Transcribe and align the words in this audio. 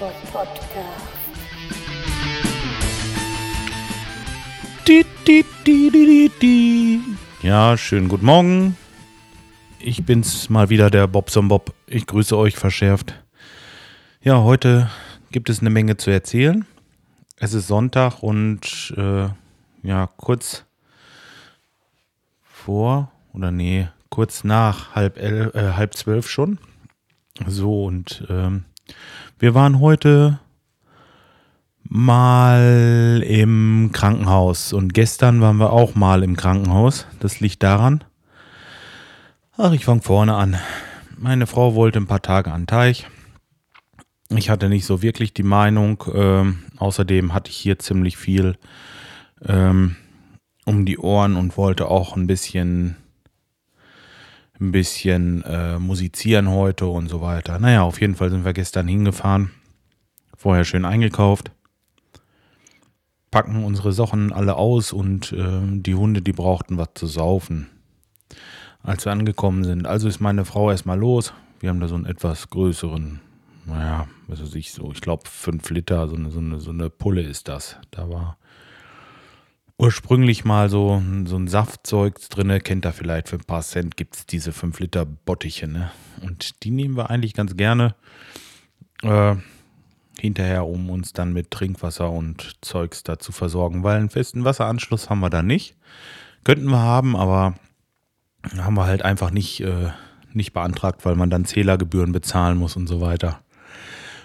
Bob 0.00 0.12
Podcast. 0.32 1.14
Ja, 7.42 7.76
schönen 7.76 8.08
guten 8.08 8.26
Morgen. 8.26 8.76
Ich 9.78 10.04
bin's 10.04 10.50
mal 10.50 10.70
wieder, 10.70 10.90
der 10.90 11.06
Bobson 11.06 11.46
Bob. 11.46 11.72
Ich 11.86 12.06
grüße 12.06 12.36
euch 12.36 12.56
verschärft. 12.56 13.14
Ja, 14.22 14.42
heute 14.42 14.90
gibt 15.30 15.48
es 15.48 15.60
eine 15.60 15.70
Menge 15.70 15.96
zu 15.98 16.10
erzählen. 16.10 16.66
Es 17.36 17.54
ist 17.54 17.68
Sonntag 17.68 18.22
und 18.22 18.92
äh, 18.96 19.28
ja, 19.82 20.08
kurz 20.16 20.64
vor 22.42 23.12
oder 23.32 23.52
nee, 23.52 23.88
kurz 24.08 24.42
nach 24.42 24.94
halb, 24.96 25.16
elf, 25.16 25.54
äh, 25.54 25.72
halb 25.74 25.94
zwölf 25.94 26.28
schon. 26.28 26.58
So, 27.46 27.84
und 27.84 28.24
ähm, 28.28 28.64
wir 29.38 29.54
waren 29.54 29.80
heute 29.80 30.38
mal 31.82 33.22
im 33.26 33.90
Krankenhaus 33.92 34.72
und 34.72 34.94
gestern 34.94 35.40
waren 35.40 35.58
wir 35.58 35.72
auch 35.72 35.94
mal 35.94 36.22
im 36.22 36.36
Krankenhaus. 36.36 37.06
Das 37.20 37.40
liegt 37.40 37.62
daran. 37.62 38.04
Ach, 39.56 39.72
ich 39.72 39.84
fange 39.84 40.02
vorne 40.02 40.34
an. 40.34 40.56
Meine 41.16 41.46
Frau 41.46 41.74
wollte 41.74 42.00
ein 42.00 42.06
paar 42.06 42.22
Tage 42.22 42.50
an 42.52 42.62
den 42.62 42.66
Teich. 42.66 43.06
Ich 44.30 44.50
hatte 44.50 44.68
nicht 44.68 44.86
so 44.86 45.02
wirklich 45.02 45.34
die 45.34 45.44
Meinung. 45.44 46.02
Ähm, 46.12 46.64
außerdem 46.78 47.34
hatte 47.34 47.50
ich 47.50 47.56
hier 47.56 47.78
ziemlich 47.78 48.16
viel 48.16 48.56
ähm, 49.46 49.96
um 50.64 50.86
die 50.86 50.98
Ohren 50.98 51.36
und 51.36 51.56
wollte 51.56 51.88
auch 51.88 52.16
ein 52.16 52.26
bisschen 52.26 52.96
ein 54.60 54.72
bisschen 54.72 55.42
äh, 55.42 55.78
musizieren 55.78 56.48
heute 56.48 56.86
und 56.86 57.08
so 57.08 57.20
weiter. 57.20 57.58
Naja, 57.58 57.82
auf 57.82 58.00
jeden 58.00 58.14
Fall 58.14 58.30
sind 58.30 58.44
wir 58.44 58.52
gestern 58.52 58.86
hingefahren. 58.86 59.50
Vorher 60.36 60.64
schön 60.64 60.84
eingekauft. 60.84 61.50
Packen 63.30 63.64
unsere 63.64 63.92
Sachen 63.92 64.32
alle 64.32 64.56
aus 64.56 64.92
und 64.92 65.32
äh, 65.32 65.60
die 65.80 65.94
Hunde, 65.94 66.22
die 66.22 66.32
brauchten 66.32 66.78
was 66.78 66.90
zu 66.94 67.06
saufen, 67.06 67.68
als 68.82 69.04
wir 69.04 69.12
angekommen 69.12 69.64
sind. 69.64 69.86
Also 69.86 70.06
ist 70.06 70.20
meine 70.20 70.44
Frau 70.44 70.70
erstmal 70.70 70.98
los. 70.98 71.32
Wir 71.58 71.70
haben 71.70 71.80
da 71.80 71.88
so 71.88 71.96
einen 71.96 72.06
etwas 72.06 72.48
größeren, 72.50 73.20
naja, 73.66 74.06
was 74.28 74.40
weiß 74.40 74.54
ich, 74.54 74.70
so, 74.70 74.92
ich 74.92 75.00
glaube, 75.00 75.24
fünf 75.28 75.68
Liter, 75.70 76.06
so 76.06 76.14
eine, 76.14 76.30
so, 76.30 76.38
eine, 76.38 76.60
so 76.60 76.70
eine 76.70 76.90
Pulle 76.90 77.22
ist 77.22 77.48
das. 77.48 77.76
Da 77.90 78.08
war 78.08 78.38
ursprünglich 79.78 80.44
mal 80.44 80.68
so, 80.68 81.02
so 81.24 81.36
ein 81.36 81.48
Saftzeug 81.48 82.20
drin, 82.30 82.62
kennt 82.62 82.86
ihr 82.86 82.92
vielleicht, 82.92 83.28
für 83.28 83.36
ein 83.36 83.44
paar 83.44 83.62
Cent 83.62 83.96
gibt 83.96 84.16
es 84.16 84.26
diese 84.26 84.52
5 84.52 84.78
Liter 84.80 85.04
Bottiche, 85.04 85.66
ne? 85.66 85.90
Und 86.22 86.62
die 86.62 86.70
nehmen 86.70 86.96
wir 86.96 87.10
eigentlich 87.10 87.34
ganz 87.34 87.56
gerne 87.56 87.94
äh, 89.02 89.34
hinterher, 90.18 90.66
um 90.66 90.90
uns 90.90 91.12
dann 91.12 91.32
mit 91.32 91.50
Trinkwasser 91.50 92.10
und 92.10 92.56
Zeugs 92.60 93.02
da 93.02 93.18
zu 93.18 93.32
versorgen, 93.32 93.82
weil 93.82 93.96
einen 93.96 94.10
festen 94.10 94.44
Wasseranschluss 94.44 95.10
haben 95.10 95.20
wir 95.20 95.30
da 95.30 95.42
nicht. 95.42 95.76
Könnten 96.44 96.70
wir 96.70 96.80
haben, 96.80 97.16
aber 97.16 97.54
haben 98.56 98.74
wir 98.74 98.86
halt 98.86 99.02
einfach 99.02 99.30
nicht, 99.30 99.60
äh, 99.60 99.90
nicht 100.32 100.52
beantragt, 100.52 101.04
weil 101.04 101.16
man 101.16 101.30
dann 101.30 101.44
Zählergebühren 101.44 102.12
bezahlen 102.12 102.58
muss 102.58 102.76
und 102.76 102.86
so 102.86 103.00
weiter. 103.00 103.40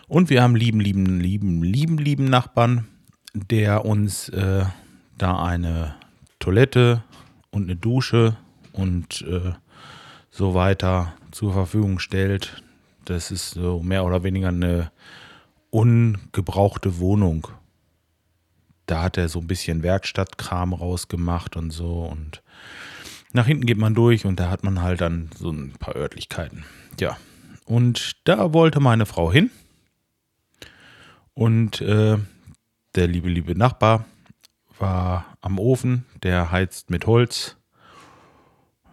Und 0.07 0.29
wir 0.29 0.41
haben 0.41 0.55
lieben, 0.55 0.79
lieben, 0.79 1.19
lieben, 1.19 1.63
lieben, 1.63 1.97
lieben 1.97 2.25
Nachbarn, 2.25 2.87
der 3.33 3.85
uns 3.85 4.29
äh, 4.29 4.65
da 5.21 5.43
eine 5.43 5.95
Toilette 6.39 7.03
und 7.51 7.63
eine 7.63 7.75
Dusche 7.75 8.37
und 8.71 9.21
äh, 9.21 9.53
so 10.31 10.53
weiter 10.53 11.13
zur 11.31 11.53
Verfügung 11.53 11.99
stellt. 11.99 12.63
Das 13.05 13.31
ist 13.31 13.51
so 13.51 13.81
mehr 13.81 14.05
oder 14.05 14.23
weniger 14.23 14.47
eine 14.47 14.91
ungebrauchte 15.69 16.97
Wohnung. 16.99 17.47
Da 18.85 19.03
hat 19.03 19.17
er 19.17 19.29
so 19.29 19.39
ein 19.39 19.47
bisschen 19.47 19.83
Werkstattkram 19.83 20.73
rausgemacht 20.73 21.55
und 21.55 21.71
so 21.71 22.03
und 22.05 22.41
nach 23.31 23.45
hinten 23.45 23.67
geht 23.67 23.77
man 23.77 23.93
durch 23.93 24.25
und 24.25 24.39
da 24.39 24.49
hat 24.49 24.63
man 24.63 24.81
halt 24.81 25.01
dann 25.01 25.29
so 25.37 25.51
ein 25.51 25.73
paar 25.77 25.95
Örtlichkeiten. 25.95 26.65
Ja, 26.99 27.17
und 27.65 28.15
da 28.23 28.53
wollte 28.53 28.79
meine 28.79 29.05
Frau 29.05 29.31
hin 29.31 29.51
und 31.35 31.81
äh, 31.81 32.17
der 32.95 33.07
liebe, 33.07 33.29
liebe 33.29 33.55
Nachbar 33.55 34.05
war 34.79 35.37
am 35.41 35.59
Ofen, 35.59 36.05
der 36.23 36.51
heizt 36.51 36.89
mit 36.89 37.05
Holz. 37.05 37.57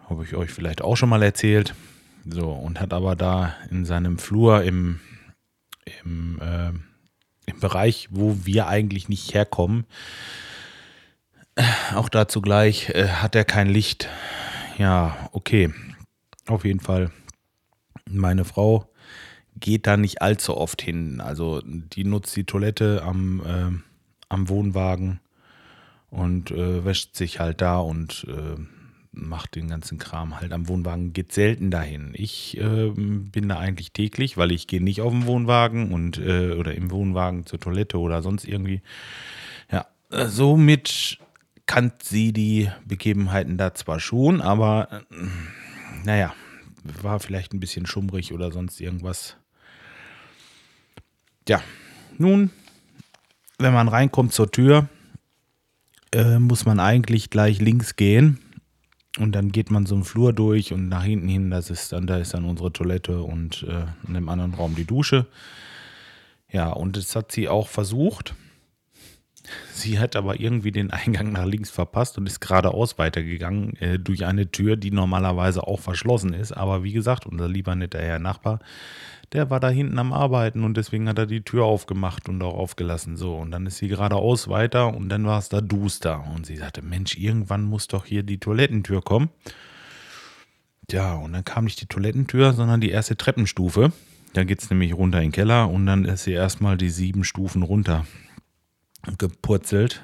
Habe 0.09 0.23
ich 0.23 0.35
euch 0.35 0.51
vielleicht 0.51 0.81
auch 0.81 0.95
schon 0.95 1.09
mal 1.09 1.23
erzählt. 1.23 1.75
So, 2.25 2.51
und 2.51 2.79
hat 2.79 2.93
aber 2.93 3.15
da 3.15 3.55
in 3.69 3.85
seinem 3.85 4.17
Flur 4.17 4.63
im, 4.63 4.99
im, 6.03 6.39
äh, 6.41 6.69
im 7.49 7.59
Bereich, 7.59 8.09
wo 8.11 8.45
wir 8.45 8.67
eigentlich 8.67 9.09
nicht 9.09 9.33
herkommen, 9.33 9.85
auch 11.95 12.09
dazu 12.09 12.41
gleich, 12.41 12.89
äh, 12.89 13.07
hat 13.07 13.35
er 13.35 13.45
kein 13.45 13.67
Licht. 13.67 14.09
Ja, 14.77 15.29
okay. 15.31 15.73
Auf 16.45 16.65
jeden 16.65 16.79
Fall. 16.79 17.11
Meine 18.09 18.45
Frau 18.45 18.89
geht 19.59 19.87
da 19.87 19.97
nicht 19.97 20.21
allzu 20.21 20.55
oft 20.55 20.81
hin. 20.81 21.19
Also 21.19 21.61
die 21.65 22.03
nutzt 22.03 22.35
die 22.35 22.45
Toilette 22.45 23.01
am, 23.03 23.41
äh, 23.45 23.83
am 24.29 24.49
Wohnwagen 24.49 25.19
und 26.09 26.51
äh, 26.51 26.85
wäscht 26.85 27.15
sich 27.15 27.39
halt 27.39 27.61
da 27.61 27.79
und 27.79 28.25
äh, 28.29 28.61
macht 29.11 29.55
den 29.55 29.67
ganzen 29.67 29.97
Kram 29.97 30.39
halt 30.39 30.53
am 30.53 30.67
Wohnwagen, 30.67 31.13
geht 31.13 31.31
selten 31.31 31.71
dahin. 31.71 32.13
Ich 32.13 32.57
äh, 32.57 32.91
bin 32.95 33.49
da 33.49 33.57
eigentlich 33.57 33.91
täglich, 33.91 34.37
weil 34.37 34.51
ich 34.51 34.67
gehe 34.67 34.83
nicht 34.83 35.01
auf 35.01 35.11
den 35.11 35.25
Wohnwagen 35.25 35.91
und 35.91 36.17
äh, 36.17 36.51
oder 36.51 36.75
im 36.75 36.91
Wohnwagen 36.91 37.45
zur 37.45 37.59
Toilette 37.59 37.99
oder 37.99 38.21
sonst 38.21 38.45
irgendwie. 38.45 38.81
Ja, 39.71 39.87
somit 40.09 41.17
kannt 41.65 42.03
sie 42.03 42.31
die 42.31 42.71
Begebenheiten 42.85 43.57
da 43.57 43.73
zwar 43.73 43.99
schon, 43.99 44.41
aber 44.41 45.01
äh, 45.11 45.25
naja, 46.05 46.33
war 47.01 47.19
vielleicht 47.19 47.53
ein 47.53 47.59
bisschen 47.59 47.85
schummrig 47.85 48.33
oder 48.33 48.51
sonst 48.51 48.79
irgendwas. 48.79 49.35
Ja, 51.47 51.61
nun, 52.17 52.51
wenn 53.57 53.73
man 53.73 53.87
reinkommt 53.87 54.33
zur 54.33 54.51
Tür, 54.51 54.87
äh, 56.17 56.39
muss 56.39 56.65
man 56.65 56.79
eigentlich 56.79 57.29
gleich 57.29 57.59
links 57.59 57.95
gehen. 57.95 58.39
Und 59.19 59.33
dann 59.33 59.51
geht 59.51 59.71
man 59.71 59.85
so 59.85 59.95
einen 59.95 60.03
Flur 60.03 60.33
durch 60.33 60.73
und 60.73 60.89
nach 60.89 61.03
hinten 61.03 61.27
hin, 61.27 61.49
das 61.49 61.69
ist 61.69 61.91
dann, 61.91 62.05
da 62.05 62.17
ist 62.17 62.33
dann 62.33 62.45
unsere 62.45 62.71
Toilette 62.71 63.21
und 63.21 63.63
äh, 63.63 63.85
in 64.07 64.13
dem 64.13 64.29
anderen 64.29 64.53
Raum 64.53 64.75
die 64.75 64.85
Dusche. 64.85 65.25
Ja, 66.51 66.69
und 66.69 66.97
das 66.97 67.15
hat 67.15 67.31
sie 67.31 67.49
auch 67.49 67.67
versucht. 67.67 68.35
Sie 69.71 69.99
hat 69.99 70.15
aber 70.15 70.39
irgendwie 70.39 70.71
den 70.71 70.91
Eingang 70.91 71.31
nach 71.31 71.45
links 71.45 71.69
verpasst 71.69 72.17
und 72.17 72.27
ist 72.27 72.39
geradeaus 72.39 72.97
weitergegangen 72.97 73.75
äh, 73.77 73.99
durch 73.99 74.25
eine 74.25 74.51
Tür, 74.51 74.75
die 74.75 74.91
normalerweise 74.91 75.65
auch 75.65 75.79
verschlossen 75.79 76.33
ist. 76.33 76.51
Aber 76.51 76.83
wie 76.83 76.93
gesagt, 76.93 77.25
unser 77.25 77.47
lieber 77.47 77.75
netter 77.75 77.99
Herr 77.99 78.19
Nachbar, 78.19 78.59
der 79.33 79.49
war 79.49 79.59
da 79.59 79.69
hinten 79.69 79.99
am 79.99 80.13
Arbeiten 80.13 80.63
und 80.63 80.77
deswegen 80.77 81.09
hat 81.09 81.19
er 81.19 81.25
die 81.25 81.41
Tür 81.41 81.65
aufgemacht 81.65 82.29
und 82.29 82.41
auch 82.41 82.55
aufgelassen. 82.55 83.17
So, 83.17 83.35
und 83.35 83.51
dann 83.51 83.65
ist 83.65 83.77
sie 83.77 83.89
geradeaus 83.89 84.47
weiter 84.47 84.95
und 84.95 85.09
dann 85.09 85.25
war 85.25 85.39
es 85.39 85.49
da 85.49 85.61
duster. 85.61 86.25
Und 86.33 86.45
sie 86.45 86.55
sagte, 86.55 86.81
Mensch, 86.81 87.17
irgendwann 87.17 87.63
muss 87.63 87.87
doch 87.87 88.05
hier 88.05 88.23
die 88.23 88.39
Toilettentür 88.39 89.01
kommen. 89.01 89.29
Ja, 90.89 91.15
und 91.15 91.33
dann 91.33 91.43
kam 91.43 91.65
nicht 91.65 91.81
die 91.81 91.87
Toilettentür, 91.87 92.53
sondern 92.53 92.79
die 92.79 92.89
erste 92.89 93.17
Treppenstufe. 93.17 93.91
Da 94.33 94.45
geht 94.45 94.61
es 94.61 94.69
nämlich 94.69 94.93
runter 94.93 95.17
in 95.17 95.25
den 95.25 95.31
Keller 95.31 95.69
und 95.69 95.85
dann 95.85 96.05
ist 96.05 96.23
sie 96.23 96.31
erstmal 96.31 96.77
die 96.77 96.89
sieben 96.89 97.23
Stufen 97.23 97.63
runter 97.63 98.05
gepurzelt. 99.17 100.03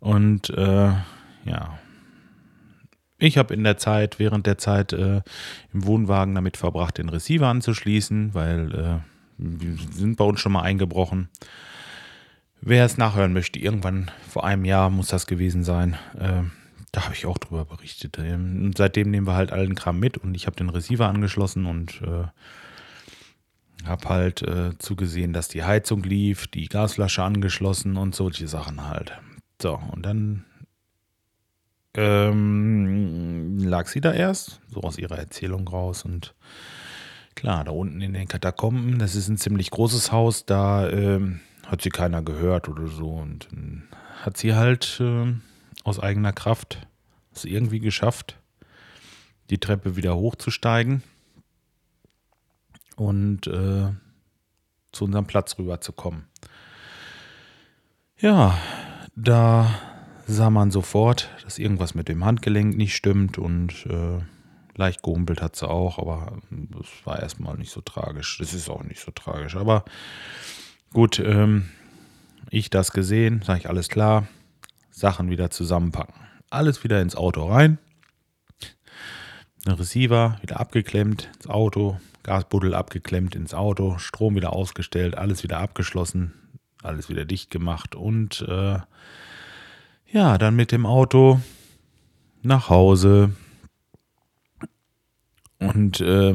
Und 0.00 0.50
äh, 0.50 0.92
ja, 1.44 1.78
ich 3.18 3.38
habe 3.38 3.54
in 3.54 3.64
der 3.64 3.78
Zeit, 3.78 4.18
während 4.18 4.46
der 4.46 4.58
Zeit 4.58 4.92
äh, 4.92 5.22
im 5.72 5.86
Wohnwagen 5.86 6.34
damit 6.34 6.56
verbracht, 6.56 6.98
den 6.98 7.08
Receiver 7.08 7.48
anzuschließen, 7.48 8.34
weil 8.34 8.74
äh, 8.74 8.98
wir 9.38 9.76
sind 9.92 10.16
bei 10.16 10.24
uns 10.24 10.40
schon 10.40 10.52
mal 10.52 10.62
eingebrochen. 10.62 11.28
Wer 12.60 12.84
es 12.84 12.98
nachhören 12.98 13.32
möchte, 13.32 13.58
irgendwann 13.58 14.10
vor 14.28 14.44
einem 14.44 14.64
Jahr 14.64 14.90
muss 14.90 15.08
das 15.08 15.26
gewesen 15.26 15.64
sein. 15.64 15.96
Äh, 16.18 16.42
da 16.92 17.04
habe 17.04 17.14
ich 17.14 17.26
auch 17.26 17.38
drüber 17.38 17.64
berichtet. 17.64 18.18
Ähm, 18.18 18.72
seitdem 18.76 19.10
nehmen 19.10 19.26
wir 19.26 19.34
halt 19.34 19.52
allen 19.52 19.74
Kram 19.74 19.98
mit 19.98 20.18
und 20.18 20.34
ich 20.34 20.46
habe 20.46 20.56
den 20.56 20.70
Receiver 20.70 21.08
angeschlossen 21.08 21.66
und 21.66 22.00
äh, 22.02 22.24
habe 23.86 24.08
halt 24.08 24.42
äh, 24.42 24.76
zugesehen, 24.78 25.32
dass 25.32 25.48
die 25.48 25.64
Heizung 25.64 26.02
lief, 26.02 26.46
die 26.46 26.66
Gasflasche 26.66 27.22
angeschlossen 27.22 27.96
und 27.96 28.14
solche 28.14 28.48
Sachen 28.48 28.86
halt. 28.88 29.12
So, 29.60 29.78
und 29.92 30.04
dann 30.04 30.44
ähm, 31.96 33.58
lag 33.58 33.86
sie 33.86 34.00
da 34.00 34.12
erst, 34.12 34.60
so 34.68 34.80
aus 34.80 34.98
ihrer 34.98 35.18
Erzählung 35.18 35.66
raus. 35.68 36.04
Und 36.04 36.34
klar, 37.34 37.64
da 37.64 37.70
unten 37.70 38.00
in 38.00 38.14
den 38.14 38.28
Katakomben, 38.28 38.98
das 38.98 39.14
ist 39.14 39.28
ein 39.28 39.38
ziemlich 39.38 39.70
großes 39.70 40.12
Haus, 40.12 40.44
da 40.44 40.88
ähm, 40.88 41.40
hat 41.66 41.82
sie 41.82 41.90
keiner 41.90 42.22
gehört 42.22 42.68
oder 42.68 42.88
so. 42.88 43.10
Und 43.10 43.48
dann 43.52 43.88
hat 44.22 44.36
sie 44.36 44.54
halt 44.54 45.00
äh, 45.00 45.32
aus 45.84 46.00
eigener 46.00 46.32
Kraft 46.32 46.86
es 47.34 47.44
irgendwie 47.44 47.80
geschafft, 47.80 48.38
die 49.50 49.58
Treppe 49.58 49.96
wieder 49.96 50.16
hochzusteigen. 50.16 51.02
Und 52.96 53.46
äh, 53.46 53.92
zu 54.92 55.04
unserem 55.04 55.26
Platz 55.26 55.58
rüberzukommen. 55.58 56.26
Ja, 58.18 58.56
da 59.16 59.68
sah 60.26 60.50
man 60.50 60.70
sofort, 60.70 61.30
dass 61.42 61.58
irgendwas 61.58 61.94
mit 61.94 62.08
dem 62.08 62.24
Handgelenk 62.24 62.76
nicht 62.76 62.94
stimmt 62.94 63.38
und 63.38 63.86
äh, 63.86 64.20
leicht 64.76 65.02
gehumpelt 65.02 65.42
hat 65.42 65.56
sie 65.56 65.68
auch, 65.68 65.98
aber 65.98 66.38
das 66.50 66.86
war 67.04 67.20
erstmal 67.20 67.56
nicht 67.56 67.70
so 67.70 67.80
tragisch. 67.80 68.38
Das 68.38 68.54
ist 68.54 68.68
auch 68.70 68.82
nicht 68.82 69.00
so 69.00 69.10
tragisch. 69.10 69.56
Aber 69.56 69.84
gut, 70.92 71.18
ähm, 71.18 71.68
ich 72.50 72.70
das 72.70 72.92
gesehen, 72.92 73.42
sage 73.42 73.60
ich 73.60 73.68
alles 73.68 73.88
klar, 73.88 74.26
Sachen 74.90 75.30
wieder 75.30 75.50
zusammenpacken. 75.50 76.14
Alles 76.50 76.84
wieder 76.84 77.02
ins 77.02 77.16
Auto 77.16 77.46
rein. 77.46 77.78
Receiver 79.66 80.38
wieder 80.42 80.60
abgeklemmt 80.60 81.30
ins 81.36 81.46
Auto, 81.46 81.98
Gasbuddel 82.24 82.74
abgeklemmt 82.74 83.36
ins 83.36 83.54
Auto, 83.54 83.98
Strom 83.98 84.34
wieder 84.34 84.52
ausgestellt, 84.52 85.16
alles 85.16 85.44
wieder 85.44 85.60
abgeschlossen, 85.60 86.32
alles 86.82 87.08
wieder 87.08 87.24
dicht 87.24 87.50
gemacht 87.50 87.94
und 87.94 88.44
äh, 88.48 88.78
ja, 90.10 90.38
dann 90.38 90.56
mit 90.56 90.72
dem 90.72 90.86
Auto 90.86 91.40
nach 92.42 92.68
Hause 92.68 93.30
und 95.58 96.00
äh, 96.00 96.34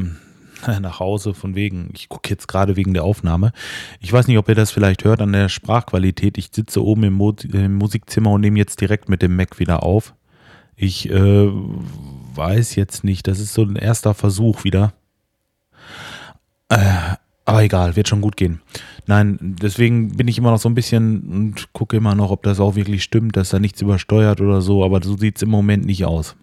nach 0.79 0.99
Hause 0.99 1.33
von 1.33 1.55
wegen, 1.55 1.89
ich 1.93 2.09
gucke 2.09 2.29
jetzt 2.29 2.47
gerade 2.47 2.75
wegen 2.75 2.93
der 2.93 3.03
Aufnahme. 3.03 3.51
Ich 3.99 4.11
weiß 4.11 4.27
nicht, 4.27 4.37
ob 4.37 4.49
ihr 4.49 4.55
das 4.55 4.71
vielleicht 4.71 5.03
hört 5.03 5.21
an 5.21 5.33
der 5.33 5.49
Sprachqualität. 5.49 6.37
Ich 6.37 6.49
sitze 6.53 6.83
oben 6.83 7.03
im, 7.03 7.13
Mo 7.13 7.35
im 7.51 7.75
Musikzimmer 7.75 8.31
und 8.31 8.41
nehme 8.41 8.59
jetzt 8.59 8.81
direkt 8.81 9.09
mit 9.09 9.21
dem 9.21 9.35
Mac 9.35 9.59
wieder 9.59 9.83
auf. 9.83 10.13
Ich 10.75 11.09
äh, 11.09 11.49
weiß 12.35 12.75
jetzt 12.75 13.03
nicht, 13.03 13.27
das 13.27 13.39
ist 13.39 13.53
so 13.53 13.63
ein 13.63 13.75
erster 13.75 14.13
Versuch 14.13 14.63
wieder. 14.63 14.93
Äh, 16.69 17.15
aber 17.49 17.63
egal, 17.63 17.95
wird 17.95 18.07
schon 18.07 18.21
gut 18.21 18.37
gehen. 18.37 18.61
Nein, 19.07 19.39
deswegen 19.41 20.15
bin 20.15 20.27
ich 20.27 20.37
immer 20.37 20.51
noch 20.51 20.59
so 20.59 20.69
ein 20.69 20.75
bisschen 20.75 21.21
und 21.21 21.73
gucke 21.73 21.97
immer 21.97 22.13
noch, 22.13 22.29
ob 22.29 22.43
das 22.43 22.59
auch 22.59 22.75
wirklich 22.75 23.03
stimmt, 23.03 23.35
dass 23.35 23.49
da 23.49 23.57
nichts 23.57 23.81
übersteuert 23.81 24.39
oder 24.39 24.61
so, 24.61 24.85
aber 24.85 25.01
so 25.01 25.17
sieht 25.17 25.37
es 25.37 25.41
im 25.41 25.49
Moment 25.49 25.83
nicht 25.83 26.05
aus. 26.05 26.35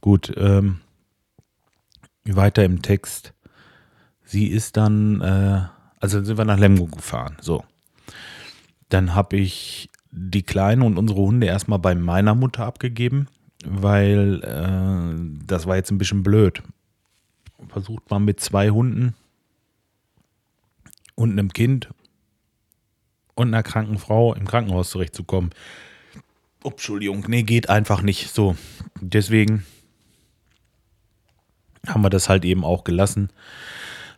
Gut, 0.00 0.32
ähm, 0.36 0.78
weiter 2.24 2.64
im 2.64 2.82
Text. 2.82 3.34
Sie 4.24 4.46
ist 4.46 4.76
dann, 4.76 5.20
äh, 5.22 5.62
also 5.98 6.22
sind 6.22 6.38
wir 6.38 6.44
nach 6.44 6.58
Lemgo 6.58 6.86
gefahren, 6.86 7.36
so. 7.40 7.64
Dann 8.90 9.16
habe 9.16 9.36
ich 9.38 9.90
die 10.12 10.44
Kleine 10.44 10.84
und 10.84 10.98
unsere 10.98 11.20
Hunde 11.20 11.48
erstmal 11.48 11.80
bei 11.80 11.96
meiner 11.96 12.36
Mutter 12.36 12.64
abgegeben, 12.64 13.26
weil 13.64 14.40
äh, 14.44 15.44
das 15.46 15.66
war 15.66 15.74
jetzt 15.74 15.90
ein 15.90 15.98
bisschen 15.98 16.22
blöd. 16.22 16.62
Versucht 17.68 18.08
man 18.08 18.24
mit 18.24 18.38
zwei 18.38 18.70
Hunden 18.70 19.14
und 21.14 21.32
einem 21.32 21.52
Kind 21.52 21.90
und 23.34 23.48
einer 23.48 23.62
kranken 23.62 23.98
Frau 23.98 24.34
im 24.34 24.46
Krankenhaus 24.46 24.90
zurechtzukommen. 24.90 25.50
Oh, 26.64 26.70
Entschuldigung, 26.70 27.24
nee, 27.28 27.42
geht 27.42 27.68
einfach 27.68 28.02
nicht 28.02 28.30
so. 28.30 28.56
Deswegen 29.00 29.64
haben 31.86 32.02
wir 32.02 32.10
das 32.10 32.28
halt 32.28 32.44
eben 32.44 32.64
auch 32.64 32.84
gelassen. 32.84 33.30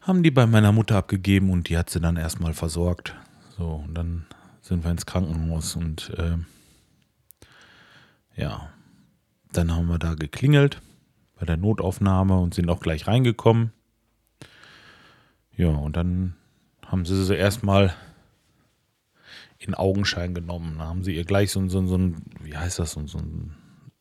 Haben 0.03 0.23
die 0.23 0.31
bei 0.31 0.47
meiner 0.47 0.73
Mutter 0.73 0.97
abgegeben 0.97 1.51
und 1.51 1.69
die 1.69 1.79
hat 1.79 1.89
sie 1.89 2.01
dann 2.01 2.17
erstmal 2.17 2.53
versorgt. 2.53 3.15
So, 3.57 3.83
und 3.87 3.95
dann 3.95 4.27
sind 4.61 4.85
wir 4.85 4.91
ins 4.91 5.07
Krankenhaus 5.07 5.77
und 5.77 6.11
äh, 6.19 6.37
ja, 8.37 8.69
dann 9.53 9.75
haben 9.75 9.87
wir 9.87 9.99
da 9.99 10.15
geklingelt 10.15 10.83
bei 11.39 11.47
der 11.47 11.57
Notaufnahme 11.57 12.39
und 12.39 12.55
sind 12.55 12.69
auch 12.69 12.81
gleich 12.81 13.07
reingekommen. 13.07 13.73
Ja, 15.57 15.69
und 15.69 15.97
dann 15.97 16.35
haben 16.87 17.05
sie 17.05 17.25
sie 17.25 17.37
erstmal 17.37 17.95
in 19.59 19.75
Augenschein 19.75 20.35
genommen. 20.35 20.77
Da 20.79 20.87
haben 20.87 21.05
sie 21.05 21.15
ihr 21.15 21.25
gleich 21.25 21.51
so, 21.51 21.67
so, 21.69 21.87
so 21.87 21.97
ein, 21.97 22.23
wie 22.43 22.57
heißt 22.57 22.79
das, 22.79 22.93
so, 22.93 23.07
so 23.07 23.19
ein 23.19 23.55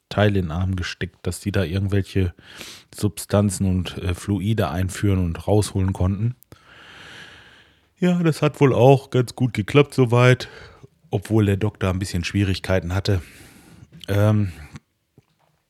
Teil 0.09 0.35
in 0.35 0.45
den 0.45 0.51
Arm 0.51 0.75
gesteckt, 0.75 1.25
dass 1.25 1.39
die 1.39 1.51
da 1.51 1.63
irgendwelche 1.63 2.33
Substanzen 2.93 3.65
und 3.65 3.97
äh, 3.97 4.13
Fluide 4.13 4.69
einführen 4.69 5.19
und 5.19 5.47
rausholen 5.47 5.93
konnten. 5.93 6.35
Ja, 7.99 8.21
das 8.21 8.41
hat 8.41 8.59
wohl 8.59 8.73
auch 8.73 9.09
ganz 9.09 9.33
gut 9.35 9.53
geklappt 9.53 9.93
soweit, 9.93 10.49
obwohl 11.09 11.45
der 11.45 11.57
Doktor 11.57 11.89
ein 11.89 11.99
bisschen 11.99 12.23
Schwierigkeiten 12.23 12.93
hatte, 12.93 13.21
ähm, 14.07 14.51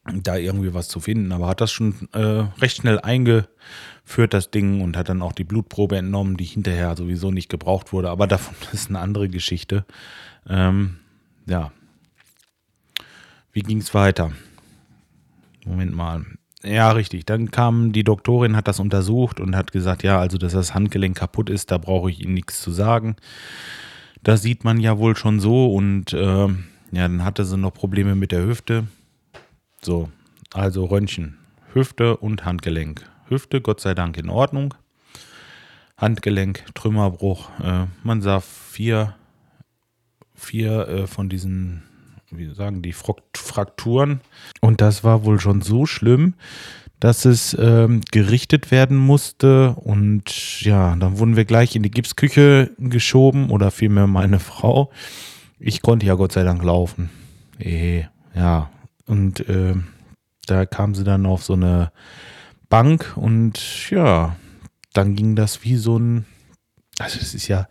da 0.06 0.36
irgendwie 0.36 0.74
was 0.74 0.88
zu 0.88 1.00
finden. 1.00 1.32
Aber 1.32 1.48
hat 1.48 1.62
das 1.62 1.72
schon 1.72 2.10
äh, 2.14 2.46
recht 2.62 2.78
schnell 2.78 3.00
eingeführt, 3.00 4.34
das 4.34 4.52
Ding, 4.52 4.82
und 4.82 4.98
hat 4.98 5.10
dann 5.10 5.22
auch 5.22 5.32
die 5.32 5.44
Blutprobe 5.44 5.98
entnommen, 5.98 6.38
die 6.38 6.46
hinterher 6.46 6.96
sowieso 6.96 7.32
nicht 7.32 7.50
gebraucht 7.50 7.94
wurde. 7.94 8.10
Aber 8.10 8.28
davon 8.28 8.56
ist 8.74 8.90
eine 8.90 9.00
andere 9.00 9.30
Geschichte. 9.30 9.86
Ähm, 10.48 10.98
ja. 11.46 11.72
Wie 13.52 13.62
ging 13.62 13.78
es 13.78 13.94
weiter? 13.94 14.32
Moment 15.66 15.96
mal. 15.96 16.26
Ja, 16.64 16.92
richtig. 16.92 17.26
Dann 17.26 17.52
kam 17.52 17.92
die 17.92 18.04
Doktorin, 18.04 18.56
hat 18.56 18.68
das 18.68 18.80
untersucht 18.80 19.40
und 19.40 19.56
hat 19.56 19.72
gesagt, 19.72 20.04
ja, 20.04 20.20
also 20.20 20.38
dass 20.38 20.54
das 20.54 20.74
Handgelenk 20.74 21.18
kaputt 21.18 21.50
ist, 21.50 21.72
da 21.72 21.78
brauche 21.78 22.10
ich 22.10 22.22
Ihnen 22.22 22.34
nichts 22.34 22.62
zu 22.62 22.72
sagen. 22.72 23.16
Das 24.24 24.42
sieht 24.42 24.64
man 24.64 24.80
ja 24.80 24.98
wohl 24.98 25.18
schon 25.18 25.42
so 25.42 25.74
und 25.74 26.14
äh, 26.14 26.48
ja, 26.48 26.54
dann 26.92 27.26
hatte 27.26 27.44
sie 27.44 27.58
noch 27.58 27.74
Probleme 27.74 28.16
mit 28.16 28.32
der 28.32 28.46
Hüfte. 28.46 28.88
So, 29.84 30.10
also 30.54 30.86
Röntgen, 30.86 31.38
Hüfte 31.74 32.18
und 32.18 32.46
Handgelenk. 32.46 33.06
Hüfte, 33.28 33.62
Gott 33.62 33.82
sei 33.82 33.94
Dank, 33.94 34.18
in 34.18 34.30
Ordnung. 34.30 34.74
Handgelenk, 35.98 36.66
Trümmerbruch. 36.74 37.50
Äh, 37.62 37.88
man 38.04 38.22
sah 38.22 38.40
vier, 38.40 39.16
vier 40.36 40.88
äh, 40.88 41.08
von 41.08 41.30
diesen 41.30 41.84
wie 42.38 42.54
sagen 42.54 42.82
die 42.82 42.94
Frakturen. 42.94 44.22
Und 44.62 44.82
das 44.82 45.04
war 45.04 45.24
wohl 45.26 45.40
schon 45.40 45.62
so 45.62 45.86
schlimm, 45.86 46.34
dass 47.00 47.26
es 47.26 47.56
ähm, 47.60 48.02
gerichtet 48.12 48.72
werden 48.72 48.98
musste. 48.98 49.76
Und 49.76 50.62
ja, 50.62 50.96
dann 50.96 51.20
wurden 51.20 51.36
wir 51.36 51.46
gleich 51.46 51.76
in 51.76 51.84
die 51.84 51.92
Gipsküche 51.92 52.72
geschoben 52.78 53.50
oder 53.50 53.72
vielmehr 53.72 54.08
meine 54.08 54.40
Frau. 54.40 54.92
Ich 55.60 55.82
konnte 55.82 56.06
ja 56.06 56.16
Gott 56.16 56.32
sei 56.32 56.44
Dank 56.44 56.64
laufen. 56.64 57.10
E, 57.60 58.06
ja, 58.36 58.70
und 59.08 59.48
äh, 59.48 59.76
da 60.46 60.66
kam 60.66 60.96
sie 60.96 61.04
dann 61.04 61.26
auf 61.26 61.44
so 61.44 61.54
eine 61.54 61.92
Bank 62.70 63.14
und 63.16 63.90
ja, 63.90 64.36
dann 64.94 65.16
ging 65.16 65.36
das 65.36 65.64
wie 65.64 65.76
so 65.76 65.98
ein, 65.98 66.26
also 67.00 67.20
es 67.20 67.34
ist 67.34 67.48
ja 67.48 67.68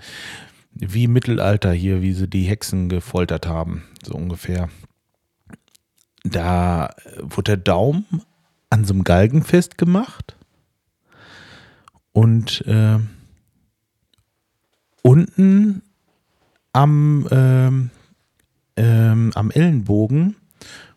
wie 0.74 1.06
Mittelalter 1.06 1.72
hier, 1.72 2.02
wie 2.02 2.12
sie 2.12 2.28
die 2.28 2.44
Hexen 2.44 2.88
gefoltert 2.88 3.46
haben, 3.46 3.84
so 4.02 4.14
ungefähr. 4.14 4.68
Da 6.24 6.94
wurde 7.20 7.56
der 7.56 7.56
Daumen 7.58 8.06
an 8.70 8.84
so 8.84 8.94
einem 8.94 9.04
Galgen 9.04 9.42
festgemacht 9.42 10.36
und 12.12 12.64
äh, 12.66 12.98
unten 15.02 15.82
am, 16.72 17.26
ähm, 17.30 17.90
ähm, 18.76 19.32
am 19.34 19.50
Ellenbogen 19.50 20.36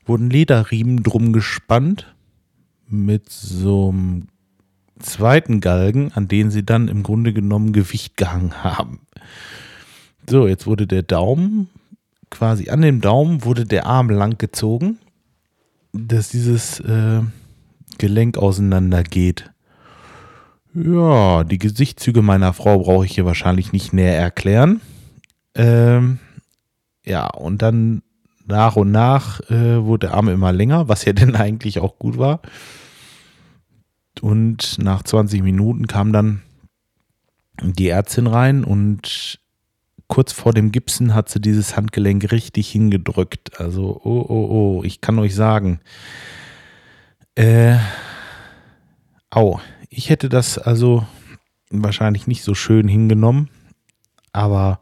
wurden 0.05 0.29
Lederriemen 0.29 1.03
drum 1.03 1.33
gespannt 1.33 2.15
mit 2.87 3.29
so 3.29 3.89
einem 3.89 4.27
zweiten 4.99 5.59
Galgen, 5.59 6.11
an 6.13 6.27
den 6.27 6.51
sie 6.51 6.63
dann 6.63 6.87
im 6.87 7.03
Grunde 7.03 7.33
genommen 7.33 7.73
Gewicht 7.73 8.17
gehangen 8.17 8.63
haben. 8.63 9.01
So, 10.29 10.47
jetzt 10.47 10.65
wurde 10.65 10.87
der 10.87 11.03
Daumen, 11.03 11.69
quasi 12.29 12.69
an 12.69 12.81
dem 12.81 13.01
Daumen 13.01 13.43
wurde 13.43 13.65
der 13.65 13.85
Arm 13.85 14.09
lang 14.09 14.37
gezogen, 14.37 14.97
dass 15.93 16.29
dieses 16.29 16.79
äh, 16.79 17.21
Gelenk 17.97 18.37
auseinander 18.37 19.03
geht. 19.03 19.51
Ja, 20.73 21.43
die 21.45 21.57
Gesichtszüge 21.57 22.21
meiner 22.21 22.51
Frau 22.53 22.79
brauche 22.79 23.05
ich 23.05 23.15
hier 23.15 23.25
wahrscheinlich 23.25 23.71
nicht 23.71 23.93
näher 23.93 24.17
erklären. 24.17 24.81
Ähm, 25.55 26.19
ja, 27.05 27.27
und 27.27 27.61
dann 27.61 28.01
nach 28.45 28.75
und 28.75 28.91
nach 28.91 29.39
äh, 29.49 29.83
wurde 29.83 30.07
der 30.07 30.15
Arm 30.15 30.29
immer 30.29 30.51
länger, 30.51 30.87
was 30.87 31.05
ja 31.05 31.13
denn 31.13 31.35
eigentlich 31.35 31.79
auch 31.79 31.97
gut 31.97 32.17
war. 32.17 32.41
Und 34.21 34.77
nach 34.79 35.03
20 35.03 35.43
Minuten 35.43 35.87
kam 35.87 36.13
dann 36.13 36.41
die 37.61 37.89
Ärztin 37.89 38.27
rein 38.27 38.63
und 38.63 39.39
kurz 40.07 40.31
vor 40.31 40.53
dem 40.53 40.71
Gipsen 40.71 41.13
hat 41.13 41.29
sie 41.29 41.41
dieses 41.41 41.75
Handgelenk 41.75 42.31
richtig 42.31 42.69
hingedrückt. 42.69 43.59
Also, 43.59 43.99
oh, 44.03 44.25
oh, 44.27 44.47
oh, 44.79 44.83
ich 44.83 45.01
kann 45.01 45.19
euch 45.19 45.35
sagen. 45.35 45.79
Äh, 47.35 47.77
au, 49.29 49.59
ich 49.89 50.09
hätte 50.09 50.29
das 50.29 50.57
also 50.57 51.05
wahrscheinlich 51.69 52.27
nicht 52.27 52.43
so 52.43 52.55
schön 52.55 52.87
hingenommen, 52.87 53.49
aber 54.31 54.79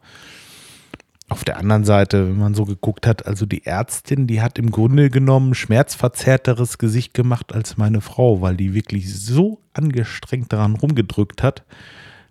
auf 1.34 1.42
der 1.42 1.56
anderen 1.56 1.82
Seite, 1.82 2.28
wenn 2.28 2.38
man 2.38 2.54
so 2.54 2.64
geguckt 2.64 3.08
hat, 3.08 3.26
also 3.26 3.44
die 3.44 3.66
Ärztin, 3.66 4.28
die 4.28 4.40
hat 4.40 4.56
im 4.56 4.70
Grunde 4.70 5.10
genommen 5.10 5.54
schmerzverzerrteres 5.54 6.78
Gesicht 6.78 7.12
gemacht 7.12 7.52
als 7.52 7.76
meine 7.76 8.00
Frau, 8.00 8.40
weil 8.40 8.56
die 8.56 8.72
wirklich 8.72 9.12
so 9.12 9.60
angestrengt 9.72 10.52
daran 10.52 10.76
rumgedrückt 10.76 11.42
hat, 11.42 11.64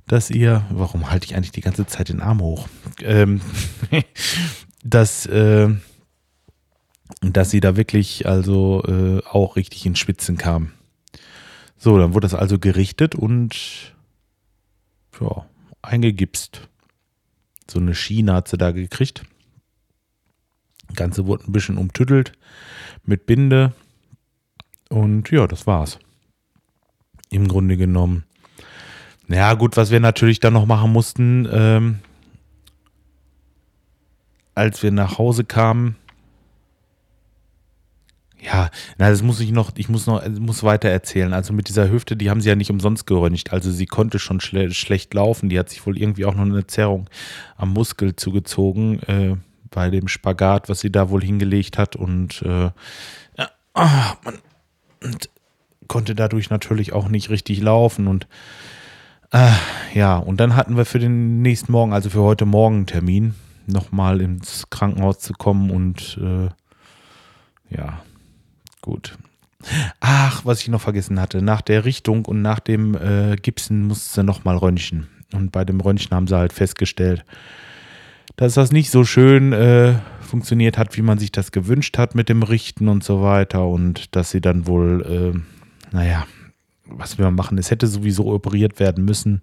dass 0.08 0.30
ihr, 0.30 0.66
warum 0.70 1.12
halte 1.12 1.26
ich 1.26 1.36
eigentlich 1.36 1.52
die 1.52 1.60
ganze 1.60 1.86
Zeit 1.86 2.08
den 2.08 2.22
Arm 2.22 2.40
hoch? 2.40 2.70
Ähm, 3.02 3.42
dass, 4.86 5.26
äh, 5.26 5.68
dass 7.20 7.52
sie 7.52 7.60
da 7.60 7.76
wirklich 7.76 8.26
also 8.26 8.84
äh, 8.88 9.22
auch 9.30 9.58
richtig 9.58 9.86
in 9.86 9.98
Schwitzen 9.98 10.38
kam. 10.38 10.72
So, 11.76 11.98
dann 11.98 12.14
wurde 12.14 12.24
das 12.26 12.36
also 12.36 12.58
gerichtet 12.58 13.16
und 13.16 13.94
ja, 15.20 15.46
eingegipst. 15.82 16.70
So 17.70 17.80
eine 17.80 17.96
Schiene 17.96 18.34
hat 18.34 18.48
sie 18.48 18.58
da 18.58 18.72
gekriegt. 18.72 19.24
Das 20.88 20.96
Ganze 20.96 21.26
wurde 21.26 21.46
ein 21.46 21.52
bisschen 21.52 21.78
umtüttelt 21.78 22.34
mit 23.06 23.26
Binde. 23.26 23.74
Und 24.90 25.32
ja, 25.32 25.48
das 25.48 25.66
war's. 25.66 26.00
Im 27.30 27.48
Grunde 27.48 27.78
genommen. 27.78 28.26
Ja, 29.28 29.54
gut, 29.54 29.78
was 29.78 29.90
wir 29.90 30.00
natürlich 30.00 30.40
dann 30.40 30.54
noch 30.54 30.66
machen 30.66 30.92
mussten, 30.92 31.48
ähm, 31.52 32.00
als 34.54 34.84
wir 34.84 34.92
nach 34.92 35.18
Hause 35.18 35.44
kamen, 35.44 35.96
ja, 38.44 38.70
na, 38.98 39.10
das 39.10 39.24
muss 39.24 39.40
ich 39.40 39.52
noch, 39.52 39.72
ich 39.76 39.90
muss 39.90 40.06
noch, 40.06 40.28
muss 40.28 40.64
weiter 40.64 40.90
erzählen. 40.90 41.34
Also 41.34 41.54
mit 41.54 41.70
dieser 41.70 41.90
Hüfte, 41.90 42.18
die 42.18 42.30
haben 42.30 42.42
sie 42.42 42.50
ja 42.50 42.56
nicht 42.56 42.72
umsonst 42.72 43.08
geröntgt. 43.08 43.54
Also 43.54 43.72
sie 43.72 43.86
konnte 43.86 44.20
schon 44.20 44.42
schle 44.42 44.74
schlecht 44.74 45.14
laufen. 45.14 45.50
Die 45.50 45.58
hat 45.58 45.70
sich 45.70 45.86
wohl 45.86 45.98
irgendwie 45.98 46.26
auch 46.26 46.36
noch 46.36 46.44
eine 46.44 46.68
Zerrung 46.68 47.10
am 47.56 47.70
Muskel 47.70 48.16
zugezogen 48.16 49.02
äh, 49.04 49.36
bei 49.72 49.90
dem 49.90 50.08
Spagat, 50.08 50.70
was 50.70 50.82
sie 50.82 50.92
da 50.92 51.10
wohl 51.10 51.24
hingelegt 51.24 51.78
hat 51.78 51.96
und, 51.96 52.42
äh, 52.44 52.70
ja, 53.38 53.50
oh, 53.74 54.14
man, 54.24 54.38
und 55.04 55.30
konnte 55.88 56.16
dadurch 56.16 56.50
natürlich 56.50 56.94
auch 56.94 57.08
nicht 57.10 57.30
richtig 57.30 57.62
laufen 57.62 58.08
und 58.08 58.28
äh, 59.32 59.52
ja, 59.94 60.18
und 60.18 60.40
dann 60.40 60.56
hatten 60.56 60.78
wir 60.78 60.86
für 60.86 61.00
den 61.00 61.42
nächsten 61.42 61.72
Morgen, 61.72 61.92
also 61.92 62.10
für 62.10 62.22
heute 62.22 62.46
Morgen 62.46 62.76
einen 62.76 62.86
Termin, 62.86 63.34
nochmal 63.66 64.22
ins 64.22 64.70
Krankenhaus 64.70 65.20
zu 65.20 65.34
kommen 65.34 65.72
und 65.72 66.20
äh, 66.22 66.50
ja, 67.76 68.02
Gut. 68.84 69.18
Ach, 70.02 70.44
was 70.44 70.60
ich 70.62 70.68
noch 70.68 70.82
vergessen 70.82 71.20
hatte. 71.22 71.42
Nach 71.42 71.62
der 71.62 71.86
Richtung 71.86 72.26
und 72.26 72.42
nach 72.42 72.60
dem 72.60 72.96
äh, 72.96 73.38
Gipsen 73.38 73.88
musste 73.88 74.14
sie 74.14 74.24
nochmal 74.24 74.58
röntgen. 74.58 75.08
Und 75.34 75.54
bei 75.54 75.64
dem 75.64 75.80
Röntgen 75.80 76.14
haben 76.14 76.28
sie 76.28 76.38
halt 76.38 76.52
festgestellt, 76.52 77.24
dass 78.36 78.56
das 78.56 78.74
nicht 78.74 78.92
so 78.92 79.06
schön 79.06 79.54
äh, 79.54 79.94
funktioniert 80.20 80.78
hat, 80.78 80.98
wie 80.98 81.02
man 81.02 81.18
sich 81.18 81.32
das 81.32 81.54
gewünscht 81.54 81.98
hat 81.98 82.14
mit 82.14 82.28
dem 82.28 82.44
Richten 82.44 82.90
und 82.90 83.06
so 83.06 83.22
weiter. 83.22 83.66
Und 83.66 84.14
dass 84.18 84.32
sie 84.32 84.42
dann 84.42 84.68
wohl, 84.68 85.34
äh, 85.34 85.96
naja, 85.96 86.28
was 86.86 87.18
wir 87.18 87.32
machen, 87.32 87.58
es 87.58 87.72
hätte 87.72 87.88
sowieso 87.88 88.34
operiert 88.34 88.82
werden 88.82 89.06
müssen. 89.06 89.42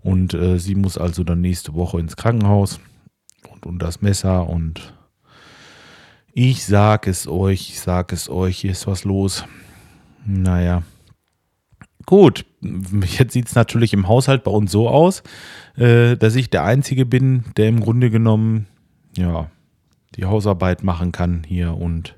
Und 0.00 0.32
äh, 0.32 0.58
sie 0.58 0.76
muss 0.76 0.96
also 0.96 1.24
dann 1.24 1.42
nächste 1.42 1.74
Woche 1.74 2.00
ins 2.00 2.16
Krankenhaus 2.16 2.80
und, 3.50 3.66
und 3.66 3.80
das 3.80 4.00
Messer 4.00 4.48
und 4.48 4.94
ich 6.32 6.64
sag 6.64 7.06
es 7.06 7.26
euch, 7.26 7.70
ich 7.70 7.80
sag 7.80 8.12
es 8.12 8.28
euch, 8.28 8.58
hier 8.58 8.72
ist 8.72 8.86
was 8.86 9.04
los. 9.04 9.44
Naja. 10.24 10.82
Gut, 12.06 12.44
jetzt 12.60 13.32
sieht 13.32 13.46
es 13.48 13.54
natürlich 13.54 13.92
im 13.92 14.08
Haushalt 14.08 14.44
bei 14.44 14.50
uns 14.50 14.72
so 14.72 14.88
aus, 14.88 15.22
äh, 15.76 16.16
dass 16.16 16.34
ich 16.34 16.50
der 16.50 16.64
Einzige 16.64 17.06
bin, 17.06 17.44
der 17.56 17.68
im 17.68 17.80
Grunde 17.80 18.10
genommen, 18.10 18.66
ja, 19.16 19.50
die 20.16 20.24
Hausarbeit 20.24 20.82
machen 20.82 21.12
kann 21.12 21.42
hier 21.46 21.76
und 21.76 22.16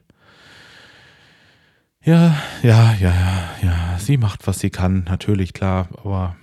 ja, 2.02 2.36
ja, 2.62 2.94
ja, 3.00 3.14
ja, 3.14 3.50
ja, 3.62 3.98
sie 3.98 4.16
macht, 4.16 4.46
was 4.46 4.58
sie 4.58 4.70
kann, 4.70 5.04
natürlich, 5.04 5.54
klar, 5.54 5.88
aber 6.02 6.36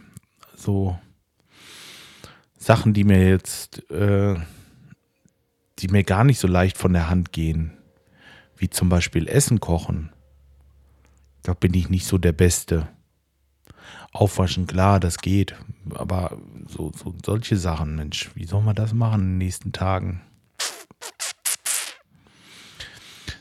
so 0.56 0.98
Sachen, 2.58 2.94
die 2.94 3.04
mir 3.04 3.28
jetzt, 3.28 3.90
äh, 3.92 4.36
die 5.82 5.88
mir 5.88 6.04
gar 6.04 6.24
nicht 6.24 6.40
so 6.40 6.48
leicht 6.48 6.78
von 6.78 6.94
der 6.94 7.10
Hand 7.10 7.32
gehen, 7.32 7.78
wie 8.56 8.70
zum 8.70 8.90
Beispiel 8.90 9.28
Essen 9.28 9.60
kochen. 9.60 10.12
Da 11.42 11.54
bin 11.54 11.74
ich 11.74 11.90
nicht 11.90 12.06
so 12.06 12.18
der 12.18 12.34
Beste. 12.34 12.88
Aufwaschen, 14.14 14.68
klar, 14.68 15.00
das 15.00 15.18
geht. 15.18 15.56
Aber 15.96 16.38
so, 16.68 16.92
so 16.96 17.16
solche 17.26 17.58
Sachen, 17.58 17.96
Mensch, 17.96 18.30
wie 18.36 18.46
soll 18.46 18.62
man 18.62 18.76
das 18.76 18.94
machen 18.94 19.22
in 19.22 19.28
den 19.30 19.38
nächsten 19.40 19.72
Tagen? 19.72 20.22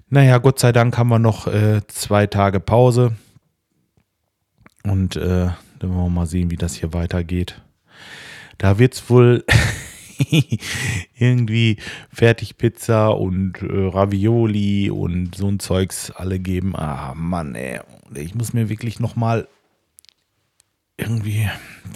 Naja, 0.08 0.38
Gott 0.38 0.58
sei 0.58 0.72
Dank 0.72 0.96
haben 0.96 1.08
wir 1.08 1.18
noch 1.18 1.46
äh, 1.46 1.82
zwei 1.86 2.26
Tage 2.26 2.58
Pause. 2.58 3.16
Und 4.82 5.16
äh, 5.16 5.50
dann 5.78 5.94
wollen 5.94 6.06
wir 6.06 6.10
mal 6.10 6.26
sehen, 6.26 6.50
wie 6.50 6.56
das 6.56 6.74
hier 6.74 6.94
weitergeht. 6.94 7.62
Da 8.58 8.78
wird 8.78 8.94
es 8.94 9.10
wohl 9.10 9.44
irgendwie 11.18 11.76
Fertigpizza 12.12 13.08
und 13.08 13.62
äh, 13.62 13.66
Ravioli 13.66 14.90
und 14.90 15.34
so 15.34 15.48
ein 15.48 15.60
Zeugs 15.60 16.10
alle 16.10 16.38
geben. 16.38 16.76
Ah, 16.76 17.14
Mann, 17.14 17.54
ey. 17.54 17.80
Ich 18.14 18.34
muss 18.34 18.52
mir 18.52 18.68
wirklich 18.68 19.00
nochmal 19.00 19.48
irgendwie, 20.96 21.48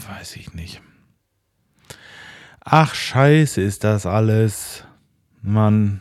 weiß 0.08 0.36
ich 0.36 0.54
nicht. 0.54 0.80
Ach, 2.60 2.94
scheiße 2.94 3.60
ist 3.60 3.84
das 3.84 4.06
alles. 4.06 4.84
Mann. 5.42 6.00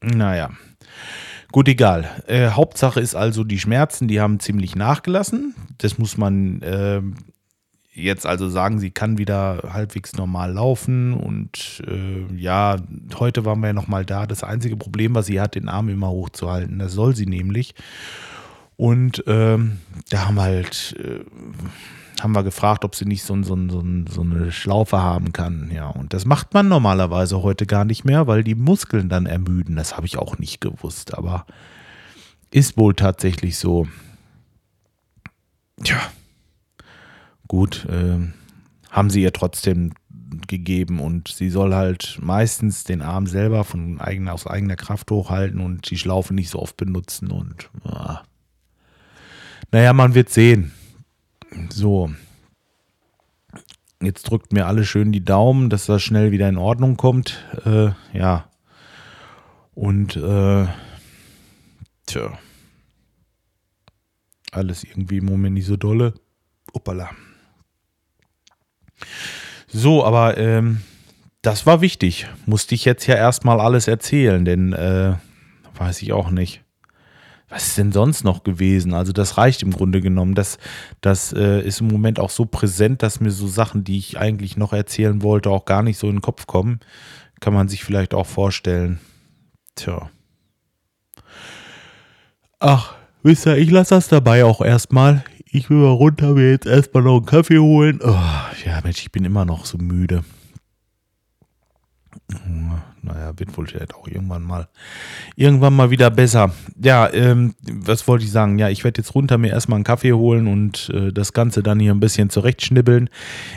Naja. 0.00 0.50
Gut, 1.52 1.68
egal. 1.68 2.22
Äh, 2.26 2.50
Hauptsache 2.50 3.00
ist 3.00 3.14
also, 3.14 3.44
die 3.44 3.58
Schmerzen, 3.58 4.08
die 4.08 4.20
haben 4.20 4.40
ziemlich 4.40 4.74
nachgelassen. 4.74 5.54
Das 5.78 5.98
muss 5.98 6.16
man 6.16 6.62
äh, 6.62 7.02
jetzt 7.96 8.26
also 8.26 8.48
sagen, 8.48 8.78
sie 8.78 8.90
kann 8.90 9.18
wieder 9.18 9.62
halbwegs 9.72 10.14
normal 10.14 10.52
laufen 10.52 11.14
und 11.14 11.82
äh, 11.86 12.26
ja, 12.36 12.76
heute 13.18 13.44
waren 13.44 13.60
wir 13.60 13.68
ja 13.68 13.72
nochmal 13.72 14.04
da. 14.04 14.26
Das 14.26 14.44
einzige 14.44 14.76
Problem, 14.76 15.14
was 15.14 15.26
sie 15.26 15.40
hat, 15.40 15.54
den 15.54 15.68
Arm 15.68 15.88
immer 15.88 16.10
hochzuhalten, 16.10 16.78
das 16.78 16.92
soll 16.92 17.16
sie 17.16 17.26
nämlich. 17.26 17.74
Und 18.76 19.24
ähm, 19.26 19.78
da 20.10 20.26
haben 20.26 20.34
wir 20.34 20.42
halt, 20.42 20.94
äh, 21.02 21.24
haben 22.20 22.32
wir 22.32 22.44
gefragt, 22.44 22.84
ob 22.84 22.94
sie 22.94 23.06
nicht 23.06 23.22
so, 23.22 23.42
so, 23.42 23.56
so, 23.68 23.82
so 24.10 24.20
eine 24.20 24.52
Schlaufe 24.52 25.00
haben 25.00 25.32
kann. 25.32 25.70
Ja, 25.74 25.88
und 25.88 26.12
das 26.12 26.26
macht 26.26 26.52
man 26.52 26.68
normalerweise 26.68 27.42
heute 27.42 27.64
gar 27.64 27.86
nicht 27.86 28.04
mehr, 28.04 28.26
weil 28.26 28.44
die 28.44 28.54
Muskeln 28.54 29.08
dann 29.08 29.24
ermüden. 29.24 29.76
Das 29.76 29.96
habe 29.96 30.06
ich 30.06 30.18
auch 30.18 30.38
nicht 30.38 30.60
gewusst, 30.60 31.14
aber 31.14 31.46
ist 32.50 32.76
wohl 32.76 32.94
tatsächlich 32.94 33.56
so. 33.56 33.88
Tja 35.82 35.98
gut, 37.48 37.86
äh, 37.86 38.18
haben 38.90 39.10
sie 39.10 39.22
ihr 39.22 39.32
trotzdem 39.32 39.92
gegeben 40.48 41.00
und 41.00 41.28
sie 41.28 41.50
soll 41.50 41.74
halt 41.74 42.18
meistens 42.20 42.84
den 42.84 43.02
Arm 43.02 43.26
selber 43.26 43.64
von 43.64 44.00
eigener, 44.00 44.32
aus 44.32 44.46
eigener 44.46 44.76
Kraft 44.76 45.10
hochhalten 45.10 45.60
und 45.60 45.90
die 45.90 45.98
Schlaufe 45.98 46.34
nicht 46.34 46.50
so 46.50 46.60
oft 46.60 46.76
benutzen 46.76 47.30
und 47.30 47.70
ah. 47.84 48.22
naja, 49.70 49.92
man 49.92 50.14
wird 50.14 50.30
sehen. 50.30 50.72
So. 51.70 52.10
Jetzt 54.02 54.24
drückt 54.24 54.52
mir 54.52 54.66
alle 54.66 54.84
schön 54.84 55.12
die 55.12 55.24
Daumen, 55.24 55.70
dass 55.70 55.86
das 55.86 56.02
schnell 56.02 56.30
wieder 56.30 56.48
in 56.48 56.58
Ordnung 56.58 56.96
kommt. 56.96 57.42
Äh, 57.64 57.90
ja. 58.12 58.50
Und 59.74 60.16
äh, 60.16 60.66
tja. 62.04 62.38
Alles 64.52 64.84
irgendwie 64.84 65.18
im 65.18 65.26
Moment 65.26 65.54
nicht 65.54 65.66
so 65.66 65.76
dolle. 65.76 66.14
Uppala. 66.74 67.10
So, 69.66 70.04
aber 70.04 70.36
ähm, 70.38 70.82
das 71.42 71.66
war 71.66 71.80
wichtig. 71.80 72.26
Musste 72.46 72.74
ich 72.74 72.84
jetzt 72.84 73.06
ja 73.06 73.14
erstmal 73.14 73.60
alles 73.60 73.88
erzählen, 73.88 74.44
denn 74.44 74.72
äh, 74.72 75.14
weiß 75.76 76.02
ich 76.02 76.12
auch 76.12 76.30
nicht. 76.30 76.62
Was 77.48 77.68
ist 77.68 77.78
denn 77.78 77.92
sonst 77.92 78.24
noch 78.24 78.42
gewesen? 78.42 78.92
Also 78.92 79.12
das 79.12 79.38
reicht 79.38 79.62
im 79.62 79.70
Grunde 79.70 80.00
genommen. 80.00 80.34
Das, 80.34 80.58
das 81.00 81.32
äh, 81.32 81.60
ist 81.60 81.80
im 81.80 81.86
Moment 81.86 82.18
auch 82.18 82.30
so 82.30 82.44
präsent, 82.44 83.02
dass 83.02 83.20
mir 83.20 83.30
so 83.30 83.46
Sachen, 83.46 83.84
die 83.84 83.98
ich 83.98 84.18
eigentlich 84.18 84.56
noch 84.56 84.72
erzählen 84.72 85.22
wollte, 85.22 85.50
auch 85.50 85.64
gar 85.64 85.82
nicht 85.82 85.98
so 85.98 86.08
in 86.08 86.16
den 86.16 86.22
Kopf 86.22 86.48
kommen. 86.48 86.80
Kann 87.38 87.54
man 87.54 87.68
sich 87.68 87.84
vielleicht 87.84 88.14
auch 88.14 88.26
vorstellen. 88.26 88.98
Tja. 89.76 90.10
Ach, 92.58 92.94
wisst 93.22 93.46
ihr, 93.46 93.56
ich 93.56 93.70
lasse 93.70 93.94
das 93.94 94.08
dabei 94.08 94.44
auch 94.44 94.60
erstmal 94.60 95.22
ich 95.56 95.70
will 95.70 95.78
mal 95.78 95.90
runter, 95.90 96.34
mir 96.34 96.50
jetzt 96.50 96.66
erstmal 96.66 97.02
noch 97.02 97.16
einen 97.16 97.26
Kaffee 97.26 97.58
holen. 97.58 98.00
Oh, 98.02 98.10
ja, 98.64 98.80
Mensch, 98.84 99.00
ich 99.00 99.10
bin 99.10 99.24
immer 99.24 99.44
noch 99.44 99.64
so 99.64 99.78
müde. 99.78 100.22
Naja, 103.02 103.32
wird 103.36 103.56
wohl 103.56 103.66
vielleicht 103.66 103.94
auch 103.94 104.08
irgendwann 104.08 104.42
mal, 104.42 104.68
irgendwann 105.36 105.74
mal 105.74 105.90
wieder 105.90 106.10
besser. 106.10 106.52
Ja, 106.82 107.10
ähm, 107.12 107.54
was 107.62 108.06
wollte 108.08 108.24
ich 108.24 108.32
sagen? 108.32 108.58
Ja, 108.58 108.68
ich 108.68 108.84
werde 108.84 109.00
jetzt 109.00 109.14
runter 109.14 109.38
mir 109.38 109.52
erstmal 109.52 109.76
einen 109.76 109.84
Kaffee 109.84 110.12
holen 110.12 110.46
und 110.48 110.90
äh, 110.92 111.12
das 111.12 111.32
Ganze 111.32 111.62
dann 111.62 111.78
hier 111.78 111.94
ein 111.94 112.00
bisschen 112.00 112.30
zurechtschnibbeln. 112.30 113.08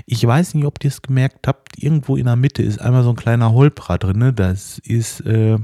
Ich 0.05 0.25
weiß 0.25 0.53
nicht, 0.53 0.65
ob 0.65 0.83
ihr 0.83 0.89
es 0.89 1.01
gemerkt 1.01 1.47
habt, 1.47 1.81
irgendwo 1.81 2.15
in 2.15 2.25
der 2.25 2.35
Mitte 2.35 2.61
ist 2.61 2.79
einmal 2.79 3.03
so 3.03 3.09
ein 3.09 3.15
kleiner 3.15 3.53
Holprer 3.53 3.97
drin. 3.97 4.33
Das 4.35 4.77
ist 4.79 5.21
äh, 5.21 5.57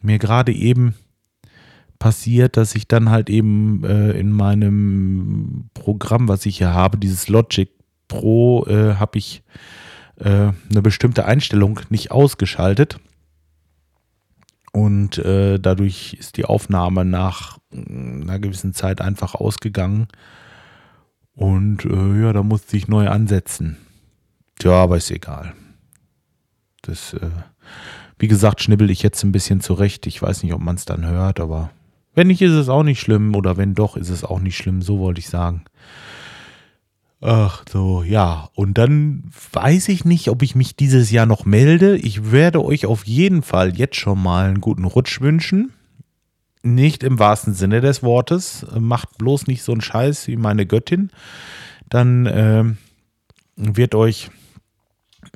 mir 0.00 0.18
gerade 0.18 0.52
eben 0.52 0.94
passiert, 1.98 2.56
dass 2.56 2.74
ich 2.74 2.88
dann 2.88 3.10
halt 3.10 3.30
eben 3.30 3.84
äh, 3.84 4.12
in 4.12 4.32
meinem 4.32 5.70
Programm, 5.74 6.28
was 6.28 6.46
ich 6.46 6.58
hier 6.58 6.72
habe, 6.72 6.98
dieses 6.98 7.28
Logic 7.28 7.70
Pro, 8.06 8.64
äh, 8.66 8.94
habe 8.94 9.18
ich 9.18 9.42
äh, 10.16 10.52
eine 10.70 10.82
bestimmte 10.82 11.26
Einstellung 11.26 11.80
nicht 11.90 12.10
ausgeschaltet. 12.10 12.98
Und 14.72 15.18
äh, 15.18 15.58
dadurch 15.58 16.14
ist 16.14 16.36
die 16.36 16.44
Aufnahme 16.44 17.04
nach 17.04 17.58
einer 17.72 18.38
gewissen 18.38 18.74
Zeit 18.74 19.00
einfach 19.00 19.34
ausgegangen. 19.34 20.08
Und 21.34 21.84
äh, 21.84 22.22
ja, 22.22 22.32
da 22.32 22.42
musste 22.42 22.76
ich 22.76 22.88
neu 22.88 23.08
ansetzen. 23.08 23.76
Ja, 24.62 24.72
aber 24.72 24.96
ist 24.96 25.10
egal. 25.10 25.54
Das, 26.82 27.14
äh, 27.14 27.30
wie 28.18 28.28
gesagt, 28.28 28.60
schnibbel 28.60 28.90
ich 28.90 29.02
jetzt 29.02 29.22
ein 29.22 29.32
bisschen 29.32 29.60
zurecht. 29.60 30.06
Ich 30.06 30.20
weiß 30.20 30.42
nicht, 30.42 30.52
ob 30.52 30.60
man 30.60 30.76
es 30.76 30.84
dann 30.84 31.06
hört, 31.06 31.40
aber 31.40 31.70
wenn 32.14 32.26
nicht, 32.28 32.42
ist 32.42 32.52
es 32.52 32.68
auch 32.68 32.82
nicht 32.82 33.00
schlimm. 33.00 33.34
Oder 33.34 33.56
wenn 33.56 33.74
doch, 33.74 33.96
ist 33.96 34.10
es 34.10 34.24
auch 34.24 34.40
nicht 34.40 34.56
schlimm. 34.56 34.82
So 34.82 34.98
wollte 34.98 35.20
ich 35.20 35.28
sagen. 35.28 35.64
Ach 37.20 37.64
so, 37.68 38.02
ja. 38.02 38.48
Und 38.54 38.78
dann 38.78 39.24
weiß 39.52 39.88
ich 39.88 40.04
nicht, 40.04 40.28
ob 40.28 40.42
ich 40.42 40.54
mich 40.54 40.76
dieses 40.76 41.10
Jahr 41.10 41.26
noch 41.26 41.44
melde. 41.44 41.96
Ich 41.96 42.30
werde 42.30 42.64
euch 42.64 42.86
auf 42.86 43.06
jeden 43.06 43.42
Fall 43.42 43.76
jetzt 43.76 43.96
schon 43.96 44.22
mal 44.22 44.48
einen 44.48 44.60
guten 44.60 44.84
Rutsch 44.84 45.20
wünschen. 45.20 45.72
Nicht 46.62 47.02
im 47.02 47.18
wahrsten 47.18 47.54
Sinne 47.54 47.80
des 47.80 48.02
Wortes. 48.02 48.66
Macht 48.78 49.18
bloß 49.18 49.46
nicht 49.46 49.62
so 49.62 49.72
einen 49.72 49.80
Scheiß 49.80 50.28
wie 50.28 50.36
meine 50.36 50.66
Göttin. 50.66 51.10
Dann 51.88 52.26
äh, 52.26 52.64
wird 53.56 53.94
euch 53.94 54.30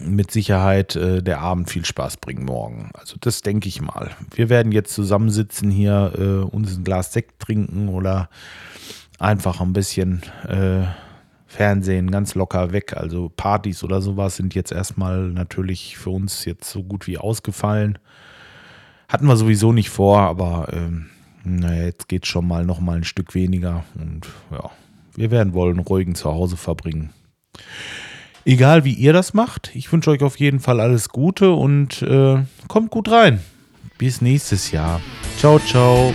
mit 0.01 0.31
Sicherheit 0.31 0.97
äh, 0.97 1.23
der 1.23 1.41
Abend 1.41 1.71
viel 1.71 1.85
Spaß 1.85 2.17
bringen 2.19 2.45
morgen. 2.45 2.91
Also 2.95 3.17
das 3.21 3.43
denke 3.43 3.69
ich 3.69 3.81
mal. 3.81 4.11
Wir 4.35 4.49
werden 4.49 4.73
jetzt 4.73 4.95
zusammensitzen 4.95 5.71
hier, 5.71 6.13
äh, 6.17 6.55
uns 6.55 6.77
ein 6.77 6.85
Glas 6.85 7.13
Sekt 7.13 7.41
trinken 7.41 7.89
oder 7.89 8.29
einfach 9.19 9.61
ein 9.61 9.73
bisschen 9.73 10.23
äh, 10.49 10.85
Fernsehen 11.47 12.11
ganz 12.11 12.35
locker 12.35 12.73
weg. 12.73 12.97
Also 12.97 13.31
Partys 13.37 13.85
oder 13.85 14.01
sowas 14.01 14.37
sind 14.37 14.55
jetzt 14.55 14.73
erstmal 14.73 15.29
natürlich 15.29 15.99
für 15.99 16.11
uns 16.11 16.45
jetzt 16.45 16.71
so 16.71 16.83
gut 16.83 17.07
wie 17.07 17.19
ausgefallen. 17.19 17.99
Hatten 19.09 19.27
wir 19.27 19.37
sowieso 19.37 19.73
nicht 19.73 19.91
vor, 19.91 20.21
aber 20.21 20.69
ähm, 20.73 21.11
naja, 21.45 21.85
jetzt 21.85 22.09
geht 22.09 22.25
es 22.25 22.31
schon 22.31 22.49
mal 22.49 22.65
noch 22.65 22.81
mal 22.81 22.97
ein 22.97 23.05
Stück 23.05 23.35
weniger. 23.35 23.85
Und 23.95 24.27
ja, 24.51 24.71
wir 25.15 25.31
werden 25.31 25.53
wohl 25.53 25.71
einen 25.71 25.81
ruhigen 25.81 26.15
Zuhause 26.15 26.57
verbringen. 26.57 27.11
Egal 28.45 28.85
wie 28.85 28.93
ihr 28.93 29.13
das 29.13 29.35
macht, 29.35 29.71
ich 29.75 29.93
wünsche 29.93 30.11
euch 30.11 30.23
auf 30.23 30.37
jeden 30.37 30.61
Fall 30.61 30.81
alles 30.81 31.09
Gute 31.11 31.53
und 31.53 32.03
äh, 32.03 32.43
kommt 32.69 32.91
gut 32.91 33.11
rein. 33.11 33.41
Bis 33.99 34.21
nächstes 34.21 34.73
Jahr. 34.73 35.01
Ciao, 35.39 35.59
ciao. 35.61 36.13